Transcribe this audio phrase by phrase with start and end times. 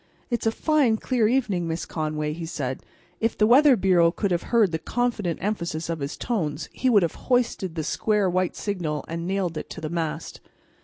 [0.31, 2.85] "It's a fine, clear evening, Miss Conway," he said; and
[3.19, 7.03] if the Weather Bureau could have heard the confident emphasis of his tones it would
[7.03, 10.41] have hoisted the square white signal, and nailed it to the mast.